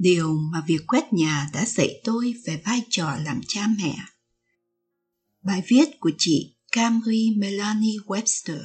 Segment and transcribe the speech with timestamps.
[0.00, 3.96] Điều mà việc quét nhà đã dạy tôi về vai trò làm cha mẹ.
[5.42, 8.60] Bài viết của chị Camry Melanie Webster,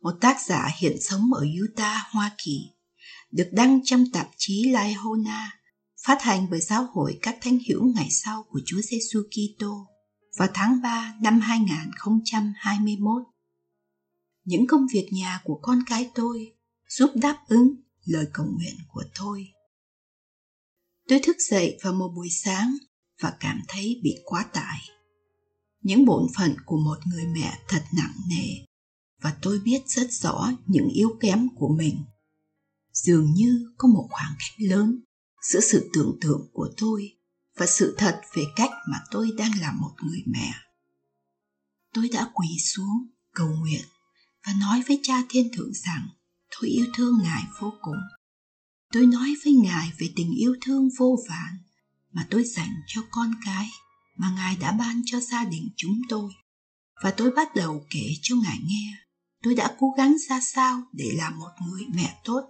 [0.00, 2.60] một tác giả hiện sống ở Utah, Hoa Kỳ,
[3.30, 5.50] được đăng trong tạp chí Laihona,
[6.06, 9.86] phát hành bởi Giáo hội các thánh hữu ngày sau của Chúa Giêsu Kitô
[10.38, 13.22] vào tháng 3 năm 2021.
[14.44, 16.52] Những công việc nhà của con cái tôi
[16.88, 19.54] giúp đáp ứng lời cầu nguyện của tôi
[21.08, 22.74] Tôi thức dậy vào một buổi sáng
[23.20, 24.78] và cảm thấy bị quá tải.
[25.80, 28.48] Những bổn phận của một người mẹ thật nặng nề
[29.22, 32.04] và tôi biết rất rõ những yếu kém của mình.
[32.92, 35.00] Dường như có một khoảng cách lớn
[35.42, 37.16] giữa sự tưởng tượng của tôi
[37.56, 40.52] và sự thật về cách mà tôi đang là một người mẹ.
[41.94, 43.82] Tôi đã quỳ xuống, cầu nguyện
[44.46, 46.08] và nói với cha thiên thượng rằng,
[46.50, 47.98] tôi yêu thương ngài vô cùng
[48.94, 51.58] tôi nói với ngài về tình yêu thương vô vàn
[52.12, 53.68] mà tôi dành cho con cái
[54.16, 56.32] mà ngài đã ban cho gia đình chúng tôi.
[57.02, 58.96] Và tôi bắt đầu kể cho ngài nghe.
[59.42, 62.40] Tôi đã cố gắng ra sao để làm một người mẹ tốt,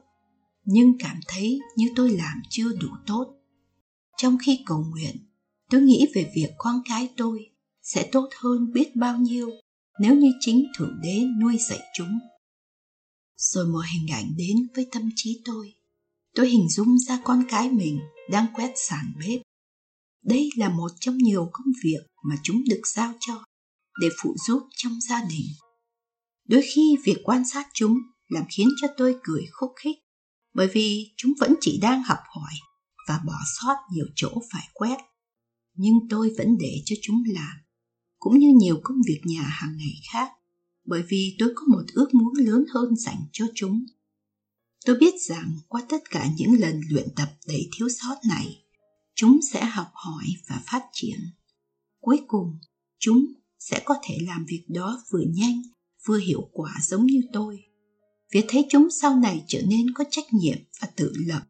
[0.64, 3.27] nhưng cảm thấy như tôi làm chưa đủ tốt.
[4.17, 5.17] Trong khi cầu nguyện,
[5.70, 7.51] tôi nghĩ về việc con cái tôi
[7.83, 9.51] sẽ tốt hơn biết bao nhiêu
[10.01, 12.18] nếu như chính thượng đế nuôi dạy chúng.
[13.36, 15.74] Rồi một hình ảnh đến với tâm trí tôi
[16.34, 18.00] tôi hình dung ra con cái mình
[18.30, 19.40] đang quét sàn bếp.
[20.24, 23.45] Đây là một trong nhiều công việc mà chúng được giao cho
[24.00, 25.46] để phụ giúp trong gia đình.
[26.48, 29.96] Đôi khi việc quan sát chúng làm khiến cho tôi cười khúc khích,
[30.55, 32.52] bởi vì chúng vẫn chỉ đang học hỏi
[33.08, 34.96] và bỏ sót nhiều chỗ phải quét.
[35.77, 37.56] Nhưng tôi vẫn để cho chúng làm,
[38.18, 40.30] cũng như nhiều công việc nhà hàng ngày khác,
[40.86, 43.86] bởi vì tôi có một ước muốn lớn hơn dành cho chúng.
[44.84, 48.64] Tôi biết rằng qua tất cả những lần luyện tập đầy thiếu sót này,
[49.14, 51.18] chúng sẽ học hỏi và phát triển.
[52.00, 52.58] Cuối cùng,
[52.98, 53.27] chúng
[53.58, 55.62] sẽ có thể làm việc đó vừa nhanh,
[56.06, 57.62] vừa hiệu quả giống như tôi.
[58.33, 61.42] Việc thấy chúng sau này trở nên có trách nhiệm và tự lập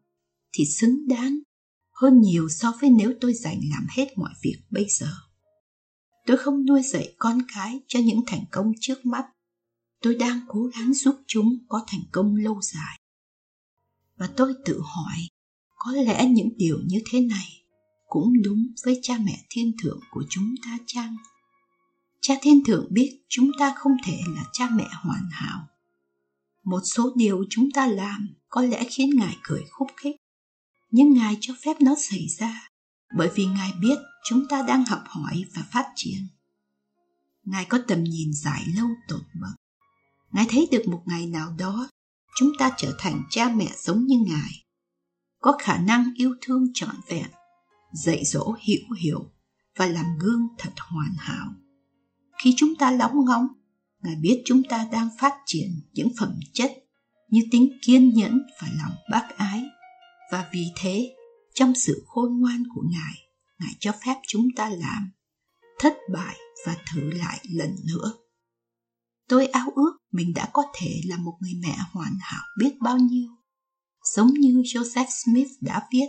[0.53, 1.39] thì xứng đáng
[1.91, 5.11] hơn nhiều so với nếu tôi dành làm hết mọi việc bây giờ.
[6.25, 9.25] Tôi không nuôi dạy con cái cho những thành công trước mắt.
[10.01, 12.99] Tôi đang cố gắng giúp chúng có thành công lâu dài
[14.17, 15.17] và tôi tự hỏi,
[15.75, 17.47] có lẽ những điều như thế này
[18.07, 21.17] cũng đúng với cha mẹ thiên thượng của chúng ta chăng?
[22.21, 25.67] Cha thiên thượng biết chúng ta không thể là cha mẹ hoàn hảo.
[26.63, 30.15] Một số điều chúng ta làm có lẽ khiến ngài cười khúc khích.
[30.91, 32.69] Nhưng ngài cho phép nó xảy ra
[33.17, 36.27] bởi vì ngài biết chúng ta đang học hỏi và phát triển.
[37.43, 39.55] Ngài có tầm nhìn dài lâu tột bậc.
[40.31, 41.89] Ngài thấy được một ngày nào đó
[42.35, 44.51] chúng ta trở thành cha mẹ giống như ngài.
[45.39, 47.27] Có khả năng yêu thương trọn vẹn,
[47.93, 49.31] dạy dỗ hữu hiểu
[49.77, 51.47] và làm gương thật hoàn hảo.
[52.43, 53.47] Khi chúng ta lóng ngóng,
[54.03, 56.71] ngài biết chúng ta đang phát triển những phẩm chất
[57.29, 59.63] như tính kiên nhẫn và lòng bác ái.
[60.31, 61.15] Và vì thế,
[61.53, 63.25] trong sự khôn ngoan của ngài
[63.59, 65.11] ngài cho phép chúng ta làm
[65.79, 66.35] thất bại
[66.65, 68.13] và thử lại lần nữa
[69.27, 72.97] tôi ao ước mình đã có thể là một người mẹ hoàn hảo biết bao
[72.97, 73.29] nhiêu.
[74.15, 76.07] Giống như joseph smith đã viết,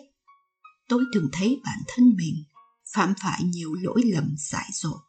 [0.89, 2.45] tôi thường thấy bản thân mình
[2.95, 5.01] phạm phải nhiều lỗi lầm dại dột.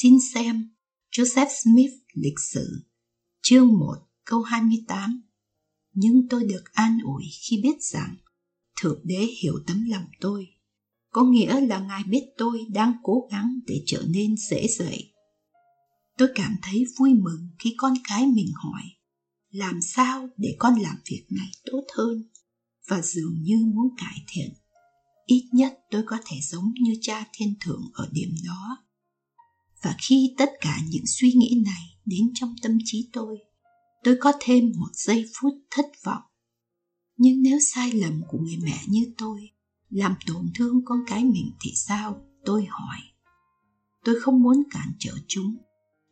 [0.00, 0.70] Xin xem
[1.12, 2.86] joseph smith lịch sử,
[3.42, 3.94] chương 1
[4.24, 5.28] câu 28
[6.00, 8.16] nhưng tôi được an ủi khi biết rằng
[8.80, 10.46] thượng đế hiểu tấm lòng tôi.
[11.10, 15.12] Có nghĩa là ngài biết tôi đang cố gắng để trở nên dễ dậy
[16.18, 18.82] tôi cảm thấy vui mừng khi con cái mình hỏi,
[19.50, 22.28] làm sao để con làm việc này tốt hơn?
[22.88, 24.54] Và dường như muốn cải thiện.
[25.26, 28.84] Ít nhất tôi có thể giống như cha thiên thượng ở điểm đó.
[29.82, 33.38] Và khi tất cả những suy nghĩ này đến trong tâm trí tôi
[34.04, 36.22] tôi có thêm một giây phút thất vọng.
[37.16, 39.50] Nhưng nếu sai lầm của người mẹ như tôi
[39.90, 42.24] làm tổn thương con cái mình thì sao?
[42.44, 42.98] Tôi hỏi.
[44.04, 45.56] Tôi không muốn cản trở chúng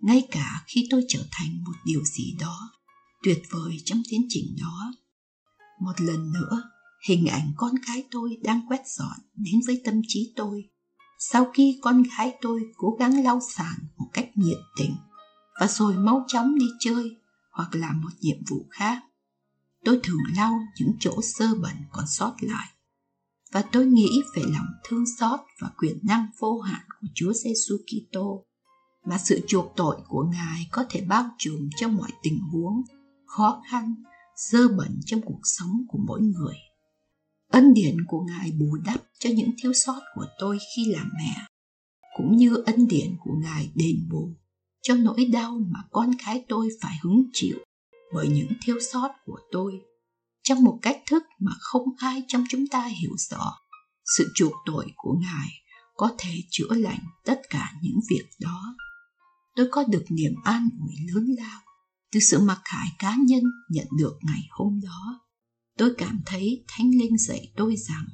[0.01, 2.71] ngay cả khi tôi trở thành một điều gì đó
[3.27, 4.93] tuyệt vời trong tiến trình đó.
[5.81, 6.63] Một lần nữa,
[7.09, 10.71] hình ảnh con gái tôi đang quét dọn đến với tâm trí tôi.
[11.19, 14.97] Sau khi con gái tôi cố gắng lau sàn một cách nhiệt tình
[15.61, 17.17] và rồi mau chóng đi chơi
[17.53, 19.03] hoặc làm một nhiệm vụ khác,
[19.85, 22.69] tôi thường lau những chỗ sơ bẩn còn sót lại.
[23.53, 27.77] Và tôi nghĩ về lòng thương xót và quyền năng vô hạn của Chúa Giêsu
[27.87, 28.46] Kitô
[29.07, 32.83] mà sự chuộc tội của Ngài có thể bao trùm trong mọi tình huống,
[33.27, 33.95] khó khăn,
[34.51, 36.55] dơ bẩn trong cuộc sống của mỗi người.
[37.53, 41.47] Ân điển của Ngài bù đắp cho những thiếu sót của tôi khi làm mẹ,
[42.17, 44.35] cũng như ân điển của Ngài đền bù
[44.83, 47.59] cho nỗi đau mà con cái tôi phải hứng chịu
[48.15, 49.73] bởi những thiếu sót của tôi
[50.43, 53.53] trong một cách thức mà không ai trong chúng ta hiểu rõ
[54.17, 55.49] sự chuộc tội của ngài
[55.97, 58.77] có thể chữa lành tất cả những việc đó
[59.57, 61.61] tôi có được niềm an ủi lớn lao
[62.13, 65.21] từ sự mặc khải cá nhân nhận được ngày hôm đó.
[65.79, 68.07] Tôi cảm thấy thánh linh dạy tôi rằng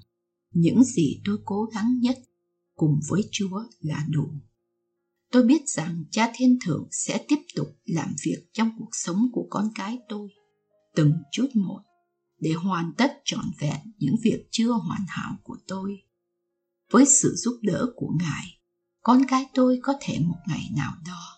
[0.54, 2.18] những gì tôi cố gắng nhất
[2.74, 4.32] cùng với chúa là đủ.
[5.32, 9.46] Tôi biết rằng cha thiên thượng sẽ tiếp tục làm việc trong cuộc sống của
[9.50, 10.28] con cái tôi
[10.94, 11.80] từng chút một
[12.40, 16.02] để hoàn tất trọn vẹn những việc chưa hoàn hảo của tôi.
[16.90, 18.61] Với sự giúp đỡ của ngài
[19.02, 21.32] con cái tôi có thể một ngày nào đó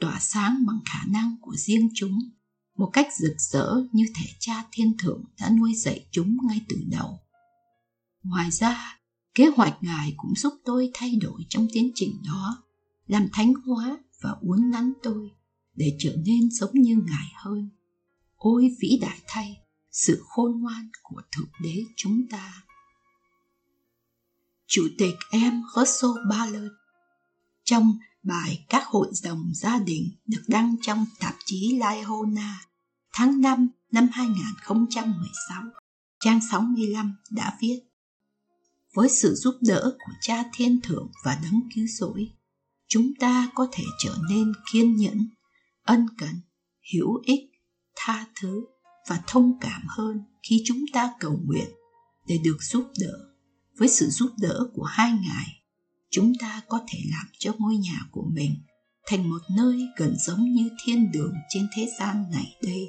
[0.00, 2.18] tỏa sáng bằng khả năng của riêng chúng,
[2.76, 6.76] một cách rực rỡ như thể cha thiên thượng đã nuôi dạy chúng ngay từ
[6.90, 7.20] đầu.
[8.22, 8.98] Ngoài ra,
[9.34, 12.62] kế hoạch ngài cũng giúp tôi thay đổi trong tiến trình đó,
[13.06, 15.30] làm thánh hóa và uốn nắn tôi
[15.74, 17.68] để trở nên giống như ngài hơn.
[18.36, 22.64] Ôi vĩ đại thay, sự khôn ngoan của thượng đế chúng ta.
[24.66, 26.74] Chủ tịch em Russell Ballard
[27.64, 32.60] trong bài các hội đồng gia đình được đăng trong tạp chí Laihona
[33.14, 35.62] tháng 5 năm 2016,
[36.20, 37.80] trang 65 đã viết
[38.94, 42.30] Với sự giúp đỡ của cha thiên thượng và đấng cứu rỗi,
[42.88, 45.28] chúng ta có thể trở nên kiên nhẫn,
[45.82, 46.34] ân cần,
[46.94, 47.40] hữu ích,
[47.96, 48.64] tha thứ
[49.08, 50.18] và thông cảm hơn
[50.48, 51.68] khi chúng ta cầu nguyện
[52.26, 53.18] để được giúp đỡ.
[53.78, 55.63] Với sự giúp đỡ của hai ngài,
[56.14, 58.54] chúng ta có thể làm cho ngôi nhà của mình
[59.06, 62.88] thành một nơi gần giống như thiên đường trên thế gian này đây.